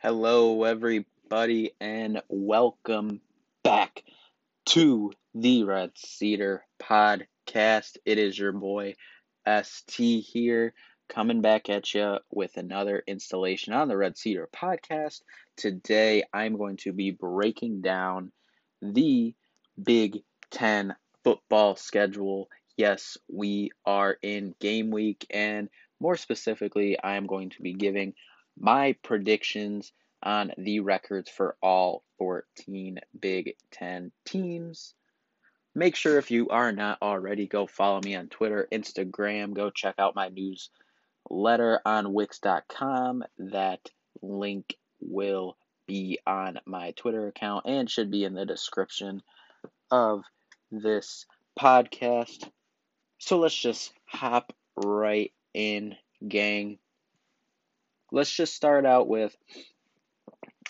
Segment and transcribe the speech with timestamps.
[0.00, 3.20] Hello, everybody, and welcome
[3.64, 4.04] back
[4.66, 7.96] to the Red Cedar Podcast.
[8.04, 8.94] It is your boy
[9.44, 10.72] ST here,
[11.08, 15.22] coming back at you with another installation on the Red Cedar Podcast.
[15.56, 18.30] Today, I'm going to be breaking down
[18.80, 19.34] the
[19.82, 20.22] Big
[20.52, 20.94] Ten
[21.24, 22.48] football schedule.
[22.76, 25.68] Yes, we are in game week, and
[25.98, 28.14] more specifically, I am going to be giving
[28.60, 34.94] my predictions on the records for all 14 Big Ten teams.
[35.74, 39.94] Make sure if you are not already, go follow me on Twitter, Instagram, go check
[39.98, 43.24] out my newsletter on Wix.com.
[43.38, 43.80] That
[44.20, 45.56] link will
[45.86, 49.22] be on my Twitter account and should be in the description
[49.90, 50.24] of
[50.72, 51.26] this
[51.58, 52.50] podcast.
[53.18, 55.96] So let's just hop right in,
[56.26, 56.78] gang
[58.10, 59.36] let's just start out with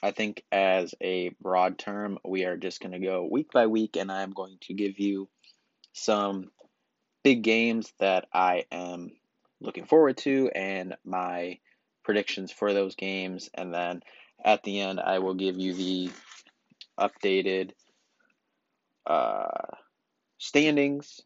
[0.03, 3.97] I think as a broad term, we are just going to go week by week,
[3.97, 5.29] and I'm going to give you
[5.93, 6.51] some
[7.25, 9.11] big games that I am
[9.61, 11.59] looking forward to and my
[12.05, 13.51] predictions for those games.
[13.55, 14.03] And then
[14.45, 16.11] at the end, I will give you the
[16.99, 17.73] updated
[19.05, 19.77] uh,
[20.39, 21.21] standings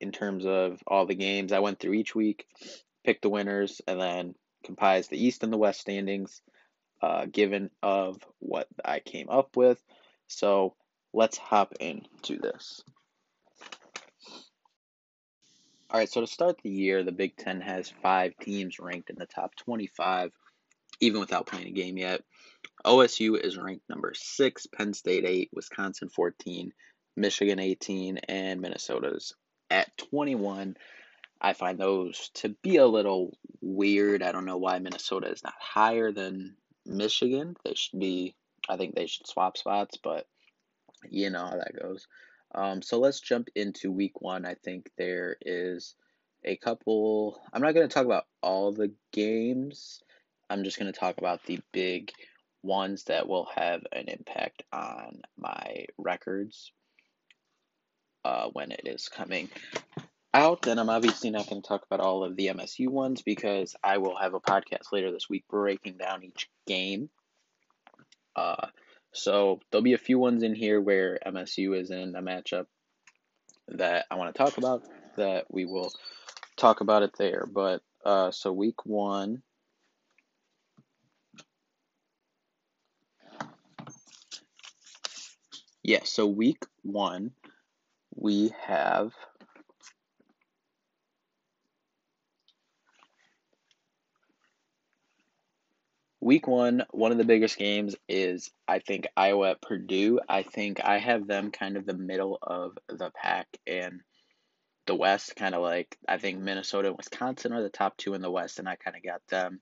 [0.00, 2.46] in terms of all the games I went through each week,
[3.04, 6.40] pick the winners, and then comprise the East and the West standings,
[7.00, 9.82] uh, given of what I came up with.
[10.28, 10.74] So
[11.12, 12.82] let's hop into this.
[15.90, 19.16] All right, so to start the year, the Big Ten has five teams ranked in
[19.18, 20.32] the top 25,
[21.00, 22.22] even without playing a game yet.
[22.84, 26.72] OSU is ranked number six, Penn State 8, Wisconsin 14,
[27.14, 29.34] Michigan 18, and Minnesota's
[29.70, 30.76] at 21.
[31.44, 34.22] I find those to be a little weird.
[34.22, 36.54] I don't know why Minnesota is not higher than
[36.86, 37.56] Michigan.
[37.64, 38.36] They should be,
[38.68, 40.28] I think they should swap spots, but
[41.10, 42.06] you know how that goes.
[42.54, 44.46] Um, so let's jump into week one.
[44.46, 45.96] I think there is
[46.44, 50.00] a couple, I'm not going to talk about all the games.
[50.48, 52.12] I'm just going to talk about the big
[52.62, 56.70] ones that will have an impact on my records
[58.24, 59.48] uh, when it is coming
[60.34, 63.76] out, then I'm obviously not going to talk about all of the MSU ones because
[63.82, 67.10] I will have a podcast later this week breaking down each game.
[68.34, 68.68] Uh,
[69.12, 72.66] so there'll be a few ones in here where MSU is in a matchup
[73.68, 74.82] that I want to talk about
[75.16, 75.92] that we will
[76.56, 77.46] talk about it there.
[77.50, 79.42] But uh, so week one.
[85.82, 87.32] Yeah, so week one,
[88.14, 89.12] we have
[96.22, 100.20] Week one, one of the biggest games is I think Iowa at Purdue.
[100.28, 104.02] I think I have them kind of the middle of the pack and
[104.86, 108.22] the West, kind of like I think Minnesota and Wisconsin are the top two in
[108.22, 109.60] the West, and I kind of got them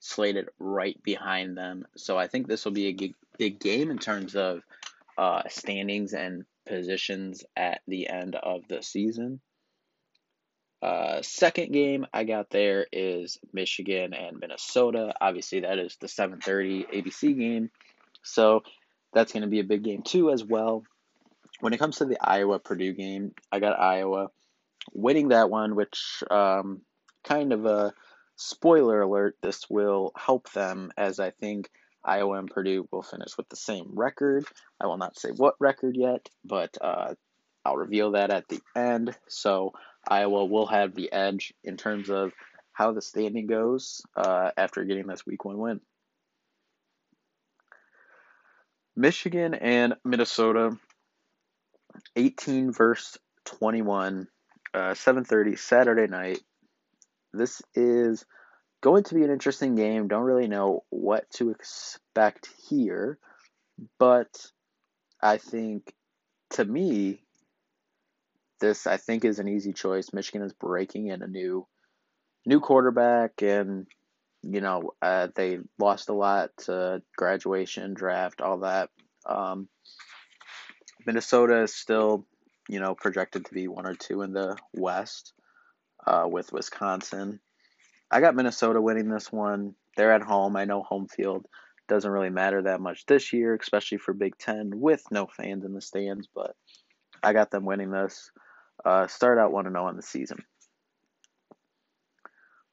[0.00, 1.84] slated right behind them.
[1.96, 4.62] So I think this will be a big game in terms of
[5.16, 9.40] uh, standings and positions at the end of the season.
[10.82, 15.14] Uh, second game I got there is Michigan and Minnesota.
[15.20, 17.70] Obviously, that is the 7:30 ABC game,
[18.22, 18.62] so
[19.12, 20.84] that's going to be a big game too as well.
[21.60, 24.30] When it comes to the Iowa Purdue game, I got Iowa
[24.92, 26.80] winning that one, which um,
[27.24, 27.92] kind of a
[28.36, 29.36] spoiler alert.
[29.42, 31.68] This will help them as I think
[32.02, 34.46] Iowa and Purdue will finish with the same record.
[34.80, 37.14] I will not say what record yet, but uh,
[37.64, 39.14] I'll reveal that at the end.
[39.28, 39.74] So
[40.10, 42.32] Iowa will have the edge in terms of
[42.72, 45.80] how the standing goes uh, after getting this week one win.
[48.96, 50.76] Michigan and Minnesota,
[52.16, 54.26] 18 versus 21,
[54.74, 56.40] uh, 7:30 Saturday night.
[57.32, 58.24] This is
[58.80, 60.08] going to be an interesting game.
[60.08, 63.18] Don't really know what to expect here,
[63.98, 64.46] but
[65.22, 65.94] I think
[66.50, 67.22] to me
[68.60, 70.12] this I think is an easy choice.
[70.12, 71.66] Michigan is breaking in a new
[72.46, 73.86] new quarterback and
[74.42, 78.90] you know uh, they lost a lot to graduation draft all that.
[79.26, 79.68] Um,
[81.06, 82.26] minnesota is still
[82.68, 85.32] you know projected to be one or two in the west
[86.06, 87.40] uh, with wisconsin.
[88.10, 89.74] I got minnesota winning this one.
[89.96, 90.56] They're at home.
[90.56, 91.46] I know home field
[91.90, 95.74] doesn't really matter that much this year especially for big ten with no fans in
[95.74, 96.54] the stands but
[97.20, 98.30] i got them winning this
[98.84, 100.44] uh, start out 1 0 on the season.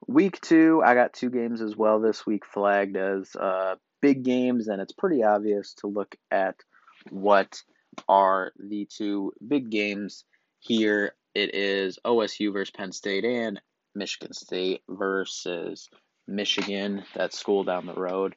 [0.07, 4.67] Week two, I got two games as well this week flagged as uh, big games,
[4.67, 6.55] and it's pretty obvious to look at
[7.09, 7.61] what
[8.07, 10.23] are the two big games
[10.59, 11.13] here.
[11.35, 13.61] It is OSU versus Penn State and
[13.95, 15.89] Michigan State versus
[16.27, 18.35] Michigan, that school down the road.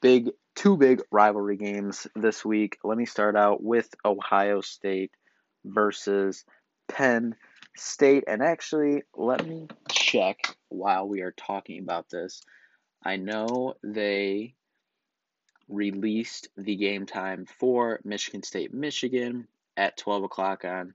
[0.00, 2.78] Big two big rivalry games this week.
[2.84, 5.12] Let me start out with Ohio State
[5.64, 6.44] versus
[6.92, 7.34] Penn
[7.76, 8.24] State.
[8.26, 12.42] And actually, let me check while we are talking about this.
[13.02, 14.54] I know they
[15.68, 20.94] released the game time for Michigan State, Michigan at 12 o'clock on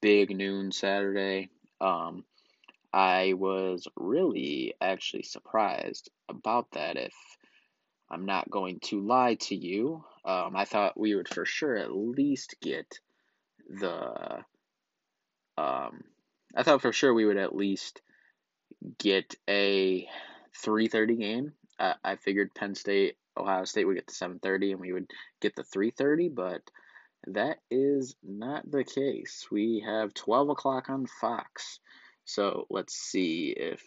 [0.00, 1.48] big noon Saturday.
[1.80, 2.24] Um,
[2.92, 6.96] I was really actually surprised about that.
[6.96, 7.14] If
[8.10, 11.94] I'm not going to lie to you, um, I thought we would for sure at
[11.94, 12.98] least get
[13.68, 14.44] the.
[15.58, 16.04] Um,
[16.54, 18.00] I thought for sure we would at least
[18.98, 20.08] get a
[20.64, 21.52] 3:30 game.
[21.78, 25.10] I, I figured Penn State, Ohio State would get the 7:30, and we would
[25.40, 26.62] get the 3:30, but
[27.28, 29.46] that is not the case.
[29.50, 31.80] We have 12 o'clock on Fox.
[32.24, 33.82] So let's see if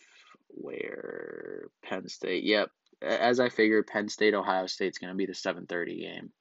[0.50, 2.44] where Penn State.
[2.44, 2.69] Yep,
[3.01, 6.31] as I figured, Penn State Ohio State's going to be the 7:30 game.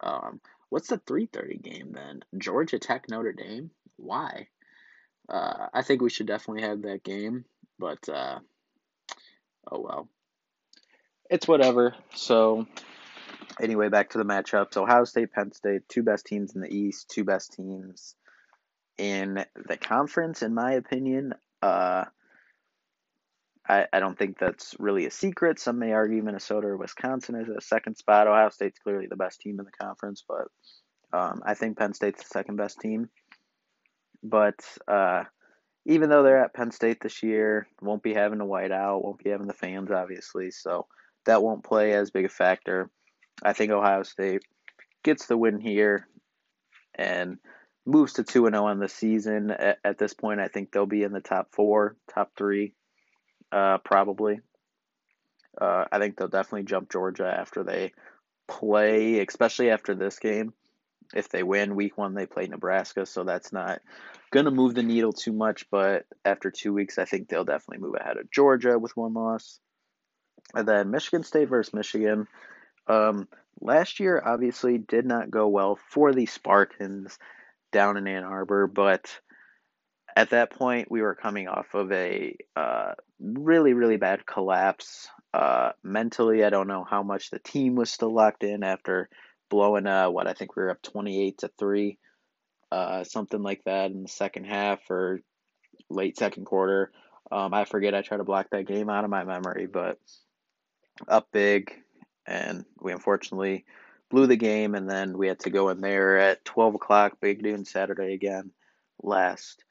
[0.00, 0.40] Um,
[0.70, 2.22] what's the 3:30 game then?
[2.36, 3.70] Georgia Tech Notre Dame.
[3.96, 4.48] Why?
[5.30, 7.44] Uh, I think we should definitely have that game,
[7.78, 8.40] but uh,
[9.70, 10.08] oh well.
[11.30, 11.94] It's whatever.
[12.14, 12.66] So
[13.60, 14.76] anyway, back to the matchups.
[14.76, 18.16] Ohio State, Penn State, two best teams in the East, two best teams
[18.98, 21.34] in the conference, in my opinion.
[21.62, 22.04] Uh,
[23.68, 25.60] I, I don't think that's really a secret.
[25.60, 28.26] Some may argue Minnesota or Wisconsin is a second spot.
[28.26, 30.48] Ohio State's clearly the best team in the conference, but
[31.16, 33.08] um, I think Penn State's the second best team.
[34.22, 35.24] But uh,
[35.86, 39.30] even though they're at Penn State this year, won't be having a whiteout, won't be
[39.30, 40.86] having the fans, obviously, so
[41.26, 42.90] that won't play as big a factor.
[43.42, 44.42] I think Ohio State
[45.02, 46.06] gets the win here
[46.94, 47.38] and
[47.86, 49.50] moves to 2 0 on the season.
[49.50, 52.74] At, at, this point, I think they'll be in the top four, top three,
[53.52, 54.40] uh, probably.
[55.60, 57.92] Uh, I think they'll definitely jump Georgia after they
[58.48, 60.52] play, especially after this game.
[61.14, 63.80] If they win week one, they play Nebraska, so that's not
[64.30, 65.66] going to move the needle too much.
[65.70, 69.58] But after two weeks, I think they'll definitely move ahead of Georgia with one loss.
[70.54, 72.26] And then Michigan State versus Michigan.
[72.86, 73.28] Um,
[73.60, 77.18] last year obviously did not go well for the Spartans
[77.72, 79.20] down in Ann Arbor, but
[80.16, 85.08] at that point we were coming off of a uh, really really bad collapse.
[85.32, 89.08] Uh, mentally, I don't know how much the team was still locked in after
[89.50, 91.98] blowing uh what I think we were up twenty eight to three,
[92.72, 95.20] uh, something like that in the second half or
[95.90, 96.92] late second quarter.
[97.30, 97.94] Um, I forget.
[97.94, 99.98] I try to block that game out of my memory, but
[101.08, 101.72] up big,
[102.26, 103.64] and we unfortunately
[104.10, 107.42] blew the game, and then we had to go in there at 12 o'clock, Big
[107.42, 108.50] Noon Saturday again
[109.02, 109.64] last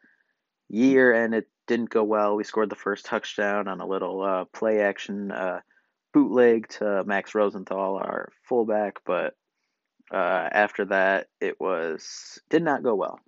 [0.69, 2.35] year, and it didn't go well.
[2.35, 5.59] We scored the first touchdown on a little uh, play action uh,
[6.13, 9.35] bootleg to Max Rosenthal, our fullback, but
[10.11, 13.19] uh, after that, it was did not go well,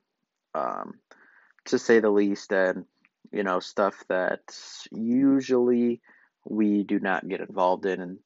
[0.56, 0.95] um,
[1.66, 2.86] to say the least, and
[3.31, 4.42] you know stuff that
[4.92, 6.01] usually
[6.45, 8.19] we do not get involved in in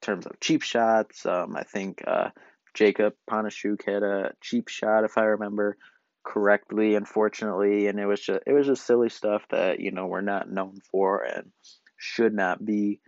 [0.00, 1.26] terms of cheap shots.
[1.26, 2.30] Um, I think uh,
[2.76, 5.76] Jacub Panasiuk had a cheap shot, if I remember
[6.24, 10.20] correctly, unfortunately, and it was just it was just silly stuff that you know we're
[10.20, 11.50] not known for and
[11.98, 13.00] should not be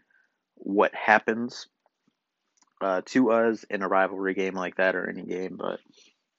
[0.55, 1.69] what happens
[2.81, 5.81] uh, to us in a rivalry game like that or any game, but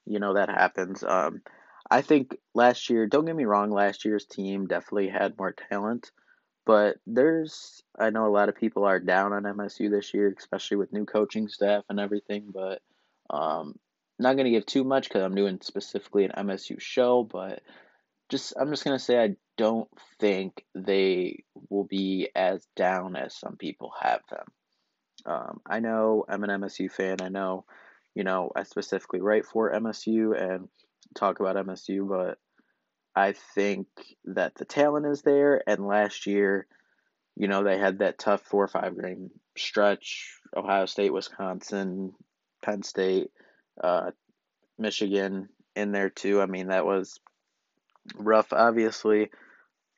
[0.06, 1.04] you know that happens.
[1.04, 1.42] Um,
[1.90, 6.12] I think last year, don't get me wrong, last year's team definitely had more talent.
[6.66, 10.78] But there's, I know a lot of people are down on MSU this year, especially
[10.78, 12.52] with new coaching staff and everything.
[12.54, 12.82] But
[13.32, 13.80] um,
[14.20, 17.24] not to give too much because I'm doing specifically an MSU show.
[17.24, 17.64] But
[18.30, 23.58] just, I'm just to say I don't think they will be as down as some
[23.58, 24.46] people have them.
[25.30, 27.18] Um, I know I'm an MSU fan.
[27.22, 27.66] I know,
[28.16, 30.68] you know, I specifically write for MSU and
[31.16, 32.40] talk about MSU, but
[33.16, 33.88] I think
[34.26, 36.66] that the talent is there, and last year,
[37.36, 40.34] you know, they had that tough four or five game stretch.
[40.56, 42.14] Ohio State, Wisconsin,
[42.64, 43.30] Penn State,
[43.84, 44.12] uh,
[44.80, 46.42] Michigan in there too.
[46.42, 47.20] I mean, that was
[48.16, 49.30] rough, obviously,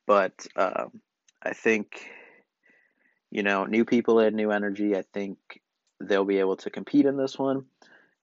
[0.06, 1.00] but um,
[1.42, 2.06] I think,
[3.32, 4.96] you know, new people add new energy.
[4.96, 5.38] I think
[6.00, 7.66] they'll be able to compete in this one.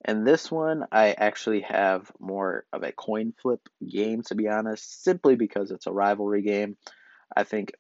[0.05, 5.03] And this one, I actually have more of a coin flip game, to be honest,
[5.03, 6.77] simply because it's a rivalry game.
[7.35, 7.73] I think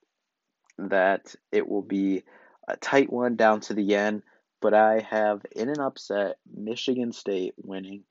[0.78, 2.24] that it will be
[2.66, 4.22] a tight one down to the end,
[4.60, 8.02] but I have in an upset Michigan State winning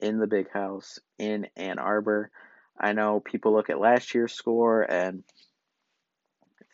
[0.00, 2.30] in the big house in Ann Arbor.
[2.78, 5.22] I know people look at last year's score and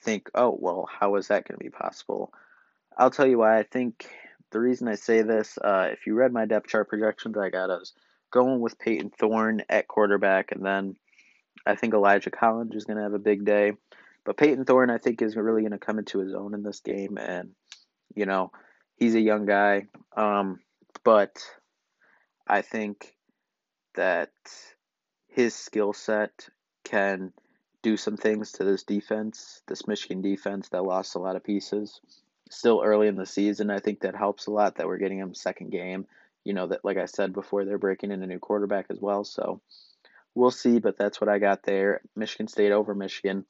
[0.03, 2.33] think, oh, well, how is that going to be possible?
[2.97, 3.59] I'll tell you why.
[3.59, 4.11] I think
[4.51, 7.71] the reason I say this, uh, if you read my depth chart projections, I got
[7.71, 7.93] us
[8.31, 10.97] going with Payton Thorne at quarterback, and then
[11.67, 13.73] I think Elijah Collins is going to have a big day.
[14.25, 16.81] But Payton Thorne, I think, is really going to come into his own in this
[16.81, 17.51] game, and
[18.15, 18.53] you know,
[18.97, 20.61] he's a young guy, um,
[21.03, 21.43] but
[22.47, 23.15] I think
[23.95, 24.31] that
[25.29, 26.49] his skill set
[26.85, 27.33] can
[27.83, 32.01] do some things to this defense, this Michigan defense that lost a lot of pieces.
[32.51, 35.35] Still early in the season, I think that helps a lot that we're getting them
[35.35, 36.07] second game.
[36.45, 39.25] You know that, like I said before, they're breaking in a new quarterback as well.
[39.25, 39.61] So
[40.35, 42.03] we'll see, but that's what I got there.
[42.17, 43.47] Michigan State over Michigan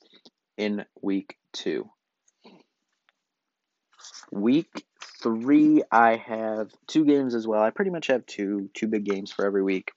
[0.57, 1.91] in week two.
[4.31, 4.85] Week
[5.23, 7.63] three, I have two games as well.
[7.63, 9.93] I pretty much have two two big games for every week.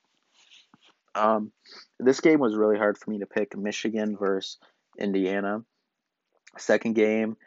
[1.15, 1.51] Um,
[2.00, 3.57] this game was really hard for me to pick.
[3.57, 4.57] Michigan versus
[5.00, 5.63] Indiana.
[6.57, 7.38] Second game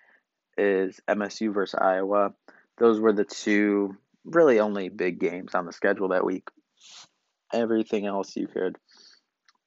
[0.57, 2.33] is MSU versus Iowa.
[2.79, 6.49] Those were the two really only big games on the schedule that week.
[7.53, 8.77] Everything else you could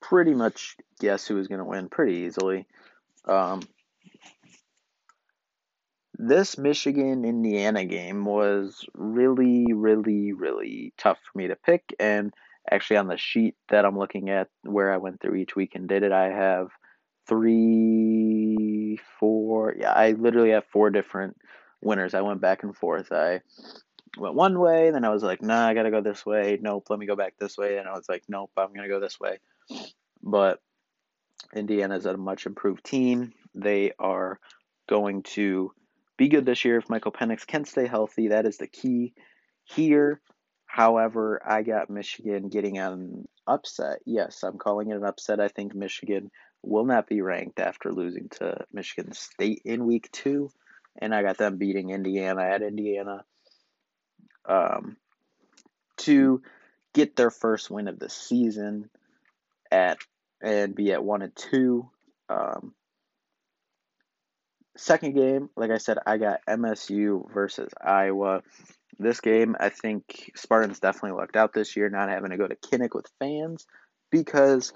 [0.02, 2.66] pretty much guess who was going to win pretty easily.
[3.26, 3.62] Um,
[6.16, 11.96] this Michigan Indiana game was really, really, really tough for me to pick.
[12.00, 12.34] And
[12.70, 15.88] actually, on the sheet that I'm looking at where I went through each week and
[15.88, 16.70] did it, I have
[17.28, 19.76] three, four.
[19.78, 21.38] Yeah, I literally have four different
[21.82, 22.14] winners.
[22.14, 23.12] I went back and forth.
[23.12, 23.42] I
[24.18, 26.60] went one way, then I was like, nah, I gotta go this way.
[26.62, 27.78] Nope, let me go back this way.
[27.78, 29.40] And I was like, nope, I'm gonna go this way.
[30.22, 30.60] But
[31.56, 33.34] Indiana's a much improved team.
[33.56, 34.40] They are
[34.88, 35.72] going to
[36.18, 38.30] be good this year if Michael Penix can stay healthy.
[38.30, 39.14] That is the key
[39.64, 40.22] here.
[40.72, 44.00] However, I got Michigan getting an upset.
[44.06, 45.42] Yes, I'm calling it an upset.
[45.42, 46.32] I think Michigan
[46.64, 50.50] will not be ranked after losing to Michigan State in week two.
[50.98, 53.26] And I got them beating Indiana at Indiana
[54.48, 54.96] um,
[55.98, 56.42] to
[56.94, 58.90] get their first win of the season
[59.70, 59.98] at
[60.42, 61.90] and be at one and two.
[62.30, 62.74] Um,
[64.78, 68.42] second game, like I said, I got MSU versus Iowa.
[69.00, 72.56] This game, I think Spartans definitely lucked out this year, not having to go to
[72.56, 73.66] Kinnick with fans
[74.12, 74.74] because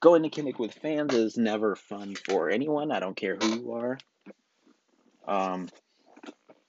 [0.00, 2.90] going to Kinnick with fans is never fun for anyone.
[2.90, 3.98] I don't care who you are.
[5.26, 5.68] Um,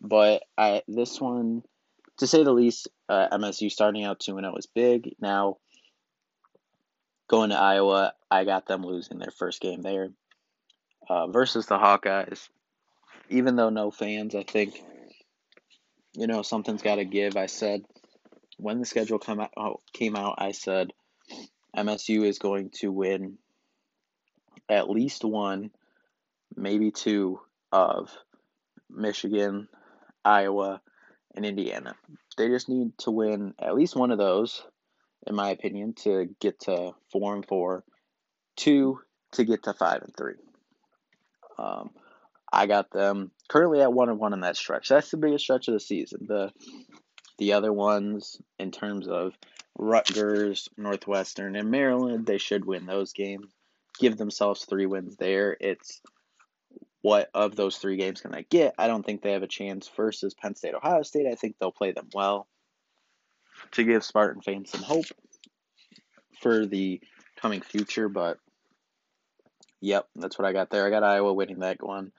[0.01, 1.63] but I this one,
[2.17, 5.15] to say the least, uh, MSU starting out two and zero is big.
[5.19, 5.57] Now
[7.27, 10.09] going to Iowa, I got them losing their first game there
[11.09, 12.49] uh, versus the Hawkeyes.
[13.29, 14.81] Even though no fans, I think
[16.15, 17.37] you know something's got to give.
[17.37, 17.83] I said
[18.57, 20.91] when the schedule come out, oh, came out, I said
[21.75, 23.37] MSU is going to win
[24.69, 25.71] at least one,
[26.55, 27.39] maybe two
[27.71, 28.11] of
[28.89, 29.67] Michigan,
[30.23, 30.81] Iowa,
[31.35, 31.95] and Indiana.
[32.37, 34.63] They just need to win at least one of those,
[35.27, 37.83] in my opinion, to get to four and four,
[38.55, 38.99] two
[39.33, 40.35] to get to five and three.
[41.57, 41.91] Um,
[42.51, 44.89] I got them currently at one and one in that stretch.
[44.89, 46.25] That's the biggest stretch of the season.
[46.27, 46.51] The
[47.37, 49.33] the other ones, in terms of
[49.77, 53.47] Rutgers, Northwestern, and Maryland, they should win those games.
[53.99, 55.57] Give themselves three wins there.
[55.59, 56.01] It's
[57.01, 58.73] what of those three games can they get?
[58.79, 61.27] I don't think they have a chance versus Penn State, Ohio State.
[61.27, 62.47] I think they'll play them well
[63.73, 65.05] to give Spartan fans some hope
[66.41, 66.99] for the
[67.35, 68.09] coming future.
[68.09, 68.39] But
[69.81, 70.87] yep, that's what I got there.
[70.87, 72.11] I got Iowa winning that one.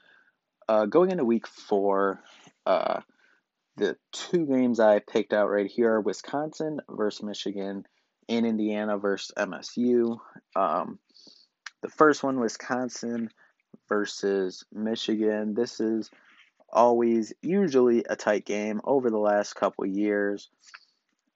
[0.69, 2.21] Uh, going into week four,
[2.65, 3.01] uh,
[3.77, 7.87] the two games I picked out right here are Wisconsin versus Michigan
[8.29, 10.19] and Indiana versus MSU.
[10.55, 10.99] Um,
[11.83, 13.31] the first one, Wisconsin
[13.89, 15.55] versus Michigan.
[15.55, 16.11] This is
[16.69, 20.51] always usually a tight game over the last couple years.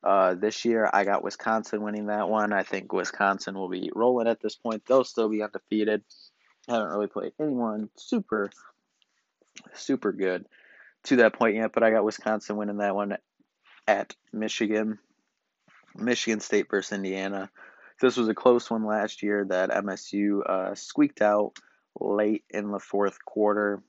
[0.03, 2.53] Uh, this year, I got Wisconsin winning that one.
[2.53, 4.83] I think Wisconsin will be rolling at this point.
[4.87, 6.03] They'll still be undefeated.
[6.69, 8.51] Haven't really played anyone super,
[9.75, 10.47] super good
[11.05, 13.17] to that point yet, but I got Wisconsin winning that one
[13.87, 14.99] at Michigan.
[15.97, 17.51] Michigan State versus Indiana.
[18.01, 21.53] This was a close one last year that MSU uh, squeaked out
[21.99, 23.83] late in the fourth quarter.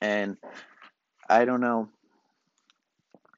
[0.00, 0.36] And
[1.28, 1.88] I don't know.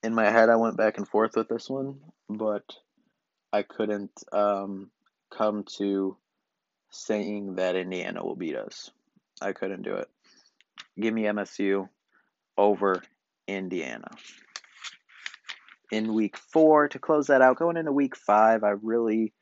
[0.02, 2.64] In my head, I went back and forth with this one, but
[3.52, 4.90] I couldn't um,
[5.30, 6.16] come to
[6.90, 8.90] saying that Indiana will beat us.
[9.40, 10.08] I couldn't do it.
[10.98, 11.88] Give me MSU
[12.56, 13.02] over
[13.46, 14.10] Indiana.
[15.90, 17.58] in week four to close that out.
[17.58, 19.32] Going into week five, I really,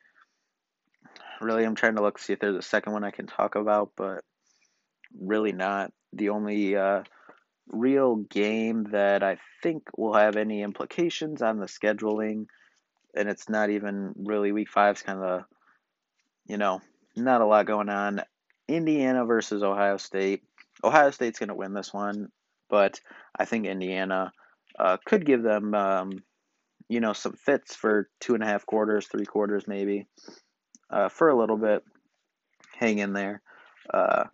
[1.41, 3.93] really am trying to look see if there's a second one I can talk about,
[3.97, 4.23] but
[5.19, 5.93] really not.
[6.13, 7.03] The only uh,
[7.69, 12.47] real game that I think will have any implications on the scheduling,
[13.17, 14.93] and it's not even really week five.
[14.93, 15.45] It's kind of,
[16.47, 16.81] you know,
[17.17, 18.21] not a lot going on.
[18.69, 20.43] Indiana versus Ohio State.
[20.85, 22.29] Ohio State's going to win this one,
[22.69, 23.01] but
[23.37, 24.33] I think Indiana
[24.79, 26.23] uh, could give them, um,
[26.89, 30.07] you know, some fits for two and a half quarters, three quarters maybe,
[30.91, 31.83] uh, for a little bit.
[32.79, 33.41] Hang in there.
[33.93, 34.25] Uh,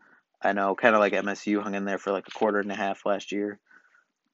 [0.43, 2.77] I know, kind of like MSU hung in there for like a quarter and a
[2.77, 3.59] half last year.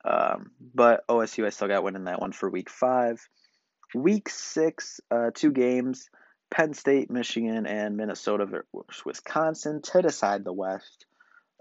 [0.05, 3.21] Um, but OSU, I still got winning that one for week five.
[3.95, 6.09] Week six, uh, two games
[6.51, 11.06] Penn State, Michigan, and Minnesota versus Wisconsin to decide the West.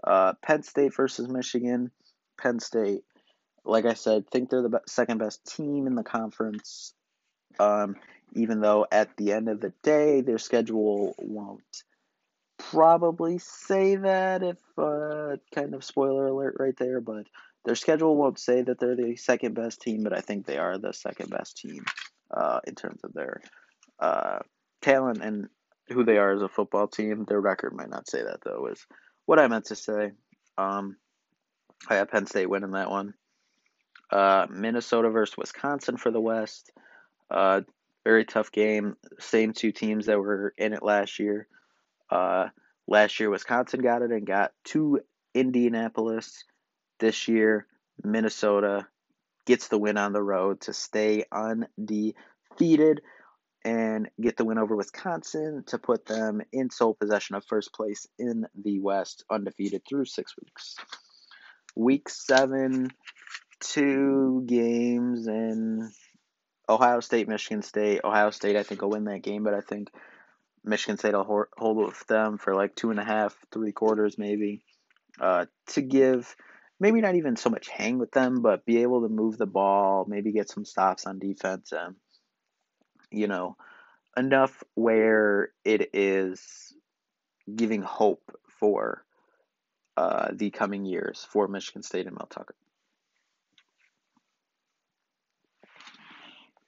[0.02, 1.90] Uh, Penn State versus Michigan.
[2.40, 3.02] Penn State,
[3.64, 6.94] like I said, think they're the second best team in the conference.
[7.58, 7.96] Um,
[8.34, 11.84] even though at the end of the day, their schedule won't
[12.58, 17.26] probably say that if uh, kind of spoiler alert right there, but
[17.64, 20.78] their schedule won't say that they're the second best team, but I think they are
[20.78, 21.84] the second best team
[22.30, 23.40] uh, in terms of their
[23.98, 24.38] uh,
[24.82, 25.48] talent and
[25.88, 27.24] who they are as a football team.
[27.24, 28.66] Their record might not say that though.
[28.66, 28.86] Is
[29.26, 30.12] what I meant to say.
[30.56, 30.96] Um,
[31.88, 33.14] I have Penn State winning that one.
[34.10, 36.70] Uh, Minnesota versus Wisconsin for the West.
[37.30, 37.62] Uh,
[38.04, 38.96] very tough game.
[39.18, 41.48] Same two teams that were in it last year.
[42.08, 42.48] Uh,
[42.86, 45.00] last year, Wisconsin got it and got to
[45.34, 46.44] Indianapolis.
[47.00, 47.66] This year,
[48.02, 48.86] Minnesota
[49.44, 53.02] gets the win on the road to stay undefeated
[53.66, 58.06] and get the win over Wisconsin to put them in sole possession of first place
[58.16, 60.76] in the West, undefeated through six weeks.
[61.74, 62.90] Week seven,
[63.58, 65.90] two games in
[66.68, 68.02] Ohio State, Michigan State.
[68.04, 69.88] Ohio State, I think, will win that game, but I think
[70.62, 74.62] Michigan State will hold with them for like two and a half, three quarters maybe,
[75.20, 76.36] uh, to give
[76.78, 80.06] maybe not even so much hang with them, but be able to move the ball,
[80.08, 81.96] maybe get some stops on defense, and
[83.10, 83.56] you know,
[84.16, 86.74] enough where it is
[87.54, 89.04] giving hope for
[89.96, 92.54] uh, the coming years for Michigan State and Mel Tucker.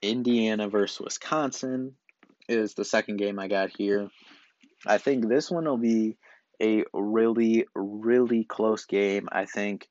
[0.00, 1.94] Indiana versus Wisconsin
[2.48, 4.08] is the second game I got here.
[4.86, 6.16] I think this one will be
[6.62, 9.28] a really, really close game.
[9.30, 9.88] I think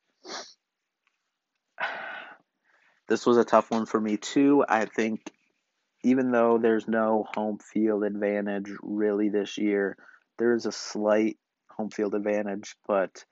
[3.08, 4.64] this was a tough one for me too.
[4.68, 5.32] I think
[6.08, 9.98] even though there's no home field advantage really this year,
[10.39, 11.38] there is a slight
[11.70, 13.26] home field advantage, but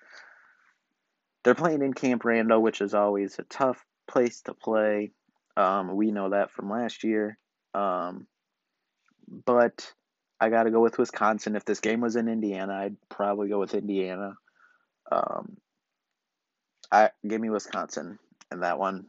[1.44, 5.12] they're playing in Camp Randall, which is always a tough place to play.
[5.56, 7.38] Um, we know that from last year.
[7.74, 8.28] Um,
[9.46, 9.90] but
[10.42, 11.56] I got to go with Wisconsin.
[11.56, 14.36] If this game was in Indiana, I'd probably go with Indiana.
[15.10, 15.56] Um,
[16.92, 18.20] I give me Wisconsin
[18.52, 19.06] in that one.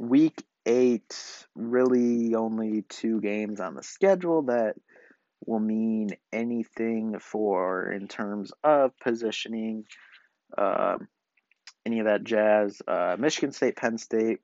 [0.00, 4.76] Week eight, really only two games on the schedule that
[5.46, 9.84] will mean anything for in terms of positioning,
[10.56, 10.96] uh,
[11.84, 12.80] any of that jazz.
[12.86, 14.40] Uh, Michigan State, Penn State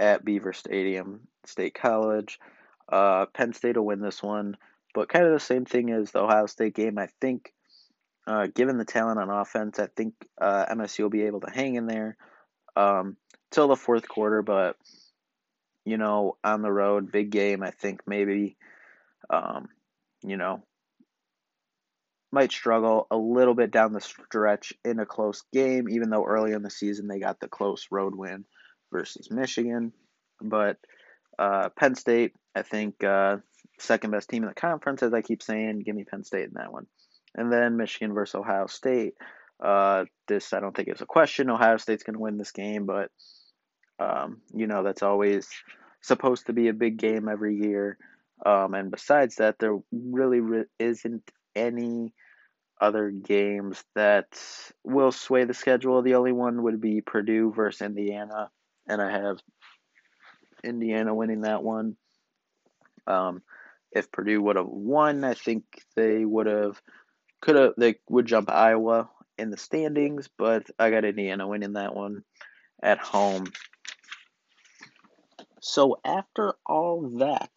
[0.00, 2.38] at Beaver Stadium, State College.
[2.90, 4.56] Uh, Penn State will win this one,
[4.94, 6.98] but kind of the same thing as the Ohio State game.
[6.98, 7.52] I think,
[8.26, 11.74] uh, given the talent on offense, I think uh, MSU will be able to hang
[11.74, 12.16] in there
[12.76, 13.16] um,
[13.54, 14.42] till the fourth quarter.
[14.42, 14.76] But
[15.84, 17.62] you know, on the road, big game.
[17.62, 18.56] I think maybe,
[19.28, 19.68] um,
[20.22, 20.62] you know,
[22.32, 26.52] might struggle a little bit down the stretch in a close game, even though early
[26.52, 28.44] in the season they got the close road win
[28.92, 29.92] versus Michigan.
[30.40, 30.78] But
[31.38, 33.36] uh, Penn State, I think, uh,
[33.78, 35.82] second best team in the conference, as I keep saying.
[35.84, 36.86] Give me Penn State in that one.
[37.34, 39.14] And then Michigan versus Ohio State.
[39.62, 41.50] Uh, this, I don't think it's a question.
[41.50, 43.10] Ohio State's going to win this game, but,
[43.98, 45.48] um, you know, that's always
[46.00, 47.98] supposed to be a big game every year.
[48.44, 52.12] Um, and besides that, there really re- isn't any
[52.80, 54.38] other games that
[54.82, 56.02] will sway the schedule.
[56.02, 58.50] The only one would be Purdue versus Indiana,
[58.88, 59.38] and I have
[60.62, 61.96] Indiana winning that one.
[63.06, 63.42] Um,
[63.92, 66.80] if Purdue would have won, I think they would have
[67.40, 71.94] could have they would jump Iowa in the standings, but I got Indiana winning that
[71.94, 72.24] one
[72.82, 73.46] at home.
[75.66, 77.50] So after all that,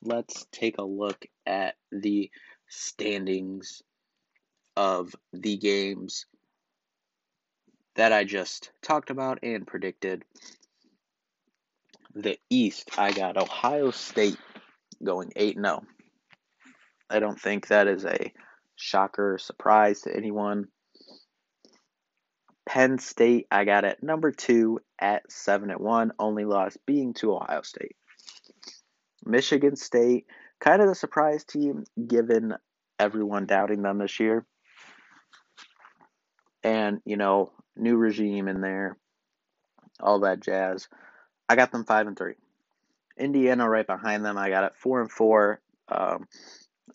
[0.00, 2.30] let's take a look at the
[2.68, 3.82] standings
[4.76, 6.26] of the games
[7.96, 10.24] that I just talked about and predicted.
[12.14, 14.38] The East, I got Ohio State
[15.02, 15.82] going 8 0.
[17.10, 18.32] I don't think that is a
[18.76, 20.68] shocker or surprise to anyone.
[22.68, 27.34] Penn State, I got at number two at 7 at 1, only loss being to
[27.34, 27.96] Ohio State.
[29.24, 30.26] Michigan State,
[30.60, 32.54] kind of the surprise team given
[32.98, 34.44] everyone doubting them this year.
[36.62, 38.98] And, you know, new regime in there,
[39.98, 40.88] all that jazz.
[41.48, 42.34] I got them 5 and 3.
[43.16, 44.36] Indiana right behind them.
[44.36, 45.60] I got it 4 and 4.
[45.88, 46.28] Um,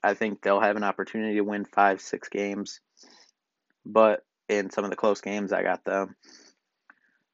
[0.04, 2.80] I think they'll have an opportunity to win 5 6 games.
[3.84, 6.16] But in some of the close games, I got them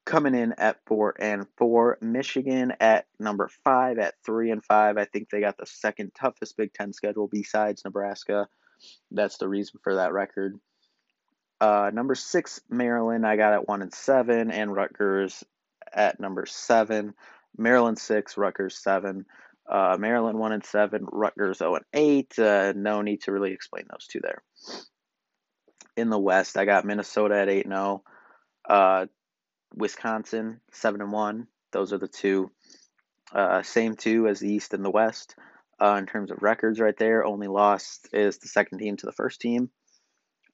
[0.09, 1.97] coming in at four and four.
[2.01, 4.97] Michigan at number five at three and five.
[4.97, 8.47] I think they got the second toughest Big Ten schedule besides Nebraska.
[9.11, 10.59] That's the reason for that record.
[11.61, 15.43] Uh, number six, Maryland, I got at one and seven, and Rutgers
[15.93, 17.13] at number seven.
[17.57, 19.25] Maryland six, Rutgers seven.
[19.69, 22.39] Uh, Maryland one and seven, Rutgers zero and eight.
[22.39, 24.41] Uh, no need to really explain those two there.
[25.99, 28.03] In the West, I got Minnesota at eight and zero.
[28.67, 29.07] Uh,
[29.75, 31.47] Wisconsin seven and one.
[31.71, 32.51] Those are the two.
[33.33, 35.35] Uh, same two as the East and the West
[35.81, 37.25] uh, in terms of records right there.
[37.25, 39.69] Only lost is the second team to the first team.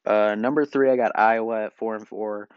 [0.06, 2.50] Uh, number three, I got Iowa at four and four,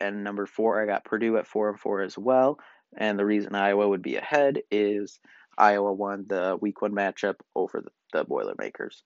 [0.00, 2.58] and number four, I got Purdue at four and four as well.
[2.96, 5.20] And the reason Iowa would be ahead is
[5.56, 9.04] Iowa won the Week One matchup over the, the Boilermakers.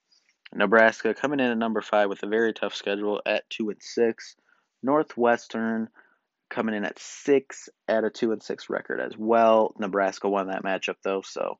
[0.55, 4.37] Nebraska coming in at number five with a very tough schedule at two and six.
[4.83, 5.89] Northwestern
[6.51, 9.75] coming in at six at a two and six record as well.
[9.79, 11.59] Nebraska won that matchup though, so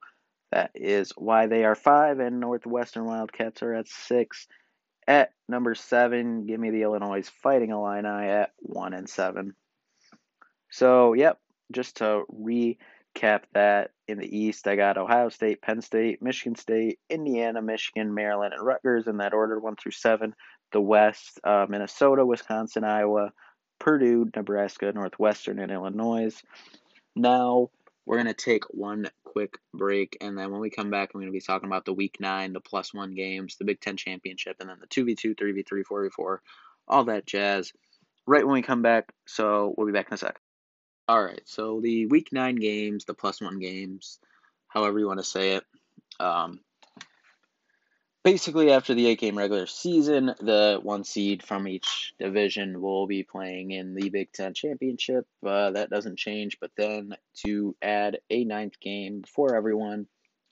[0.53, 4.47] that is why they are five, and Northwestern Wildcats are at six.
[5.07, 9.55] At number seven, give me the Illinois Fighting Illini at one and seven.
[10.71, 11.39] So, yep,
[11.73, 12.23] just to
[13.15, 18.15] recap that in the East, I got Ohio State, Penn State, Michigan State, Indiana, Michigan,
[18.15, 20.35] Maryland, and Rutgers in that order, one through seven.
[20.73, 23.33] The West, uh, Minnesota, Wisconsin, Iowa,
[23.79, 26.35] Purdue, Nebraska, Northwestern, and Illinois.
[27.15, 27.71] Now
[28.07, 31.33] we're going to take one quick break, and then when we come back, I'm going
[31.33, 34.57] to be talking about the Week 9, the plus one games, the Big Ten Championship,
[34.61, 36.39] and then the 2v2, 3v3, 4v4,
[36.89, 37.73] all that jazz
[38.27, 39.13] right when we come back.
[39.27, 40.39] So we'll be back in a sec.
[41.07, 44.19] All right, so the Week 9 games, the plus one games,
[44.69, 45.65] however you want to say it.
[46.19, 46.61] Um,
[48.25, 53.23] basically after the eight game regular season, the one seed from each division will be
[53.23, 55.27] playing in the Big Ten championship.
[55.47, 57.15] Uh, that doesn't change, but then
[57.45, 60.07] to add a ninth game for everyone,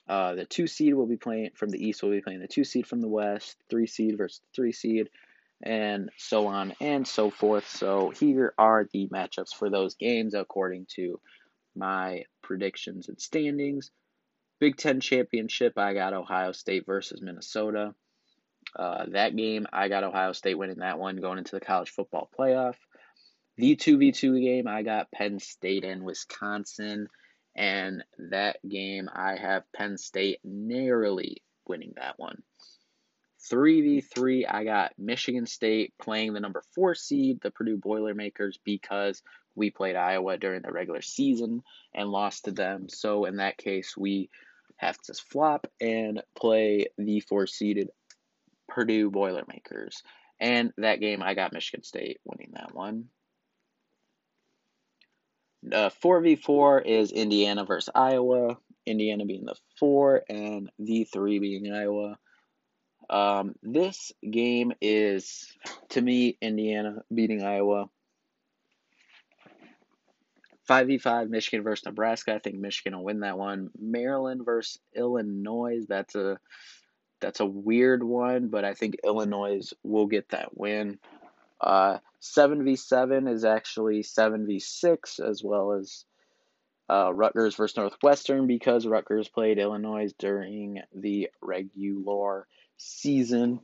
[0.07, 2.63] uh, the two seed will be playing from the East will be playing the two
[2.63, 5.09] seed from the West, three seed versus three seed,
[5.61, 7.67] and so on and so forth.
[7.69, 11.19] So here are the matchups for those games according to
[11.75, 13.91] my predictions and standings.
[14.59, 17.93] Big Ten championship, I got Ohio State versus Minnesota.
[18.77, 22.29] Uh, that game, I got Ohio State winning that one going into the college football
[22.37, 22.75] playoff.
[23.57, 27.07] The 2v2 game, I got Penn State and Wisconsin.
[27.55, 32.41] And that game, I have Penn State narrowly winning that one.
[33.51, 39.21] 3v3, I got Michigan State playing the number four seed, the Purdue Boilermakers, because
[39.55, 42.87] we played Iowa during the regular season and lost to them.
[42.89, 44.29] So in that case, we
[44.77, 47.89] have to flop and play the four seeded
[48.67, 50.01] Purdue Boilermakers.
[50.39, 53.05] And that game, I got Michigan State winning that one.
[55.71, 58.57] Uh, 4v4 is Indiana versus Iowa.
[58.85, 62.17] Indiana being the four and the three being Iowa.
[63.13, 65.55] Um, this game is,
[65.89, 67.87] to me, Indiana beating Iowa.
[70.67, 72.33] 5v5 Michigan versus Nebraska.
[72.33, 73.69] I think Michigan will win that one.
[73.79, 75.85] Maryland versus Illinois.
[75.87, 76.39] That's a
[77.19, 80.97] that's a weird one, but I think Illinois will get that win.
[81.61, 86.03] Uh, 7v7 is actually 7v6 as well as
[86.89, 93.59] uh, Rutgers versus Northwestern because Rutgers played Illinois during the regular season.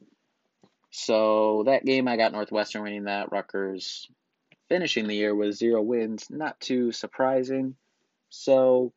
[0.92, 3.32] So that game I got Northwestern winning that.
[3.32, 4.10] Rutgers
[4.70, 7.76] finishing the year with zero wins, not too surprising.
[8.30, 8.94] So,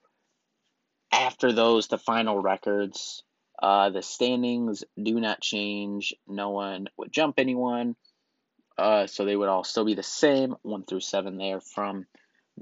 [1.11, 3.22] after those, the final records,
[3.61, 6.14] uh, the standings do not change.
[6.27, 7.96] No one would jump anyone.
[8.79, 12.07] Uh, so they would all still be the same, one through seven there from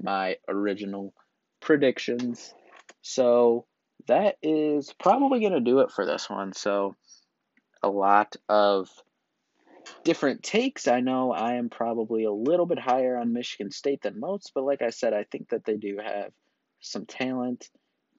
[0.01, 1.13] my original
[1.61, 2.53] predictions.
[3.01, 3.65] So
[4.07, 6.53] that is probably going to do it for this one.
[6.53, 6.95] So
[7.83, 8.89] a lot of
[10.03, 10.87] different takes.
[10.87, 14.63] I know I am probably a little bit higher on Michigan State than most, but
[14.63, 16.31] like I said, I think that they do have
[16.79, 17.69] some talent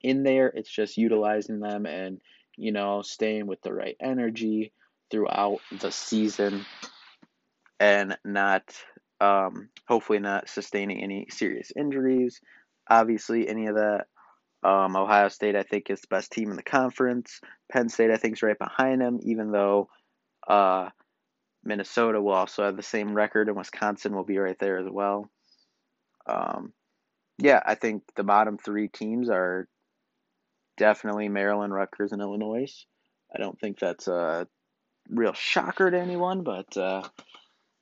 [0.03, 0.49] in there.
[0.49, 2.21] It's just utilizing them and,
[2.57, 4.73] you know, staying with the right energy
[5.11, 6.65] throughout the season
[7.79, 8.63] and not,
[9.21, 12.41] um, hopefully, not sustaining any serious injuries.
[12.89, 14.07] Obviously, any of that.
[14.63, 17.41] Um, Ohio State, I think, is the best team in the conference.
[17.71, 19.89] Penn State, I think, is right behind them, even though
[20.47, 20.91] uh,
[21.65, 25.29] Minnesota will also have the same record, and Wisconsin will be right there as well.
[26.27, 26.73] Um,
[27.39, 29.69] yeah, I think the bottom three teams are
[30.77, 32.87] definitely Maryland, Rutgers, and Illinois.
[33.35, 34.47] I don't think that's a
[35.09, 37.03] real shocker to anyone, but uh,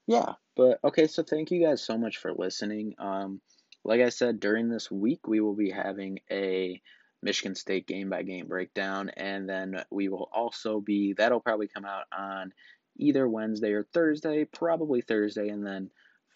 [0.07, 0.35] yeah.
[0.57, 2.95] But okay, so thank you guys so much for listening.
[2.99, 3.41] Um,
[3.85, 6.81] like I said, during this week, we will be having a
[7.23, 11.85] Michigan State game by game breakdown, and then we will also be that'll probably come
[11.85, 12.53] out on
[12.97, 15.91] either Wednesday or Thursday, probably Thursday, and then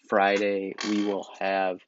[0.07, 1.79] Friday we will have